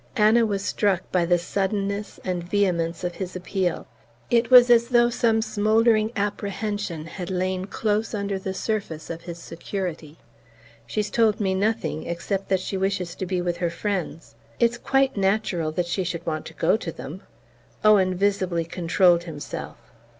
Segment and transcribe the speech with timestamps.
[0.15, 3.85] Anna was struck by the suddenness and vehemence of his appeal.
[4.31, 9.37] It was as though some smouldering apprehension had lain close under the surface of his
[9.37, 10.17] security.
[10.87, 14.33] "She's told me nothing except that she wishes to be with her friends.
[14.59, 17.21] It's quite natural that she should want to go to them."
[17.85, 19.77] Owen visibly controlled himself.